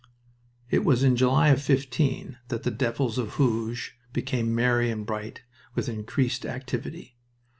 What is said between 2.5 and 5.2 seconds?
the devils of Hooge became merry and